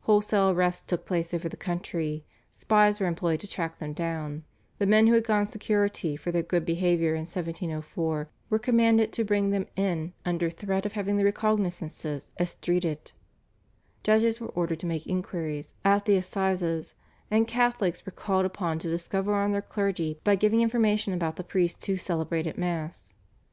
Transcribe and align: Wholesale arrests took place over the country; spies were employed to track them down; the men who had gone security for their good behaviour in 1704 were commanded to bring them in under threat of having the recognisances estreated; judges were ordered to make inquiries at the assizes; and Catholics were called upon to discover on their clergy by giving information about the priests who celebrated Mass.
Wholesale 0.00 0.50
arrests 0.50 0.82
took 0.82 1.06
place 1.06 1.32
over 1.32 1.48
the 1.48 1.56
country; 1.56 2.24
spies 2.50 2.98
were 2.98 3.06
employed 3.06 3.38
to 3.38 3.46
track 3.46 3.78
them 3.78 3.92
down; 3.92 4.42
the 4.78 4.86
men 4.86 5.06
who 5.06 5.14
had 5.14 5.22
gone 5.24 5.46
security 5.46 6.16
for 6.16 6.32
their 6.32 6.42
good 6.42 6.64
behaviour 6.64 7.14
in 7.14 7.20
1704 7.26 8.28
were 8.50 8.58
commanded 8.58 9.12
to 9.12 9.22
bring 9.24 9.50
them 9.50 9.66
in 9.76 10.14
under 10.26 10.50
threat 10.50 10.84
of 10.84 10.94
having 10.94 11.16
the 11.16 11.24
recognisances 11.24 12.28
estreated; 12.40 13.12
judges 14.02 14.40
were 14.40 14.48
ordered 14.48 14.80
to 14.80 14.86
make 14.86 15.06
inquiries 15.06 15.74
at 15.84 16.06
the 16.06 16.16
assizes; 16.16 16.96
and 17.30 17.46
Catholics 17.46 18.04
were 18.04 18.10
called 18.10 18.46
upon 18.46 18.80
to 18.80 18.88
discover 18.90 19.32
on 19.34 19.52
their 19.52 19.62
clergy 19.62 20.18
by 20.24 20.34
giving 20.34 20.60
information 20.60 21.14
about 21.14 21.36
the 21.36 21.44
priests 21.44 21.86
who 21.86 21.96
celebrated 21.96 22.58
Mass. 22.58 23.14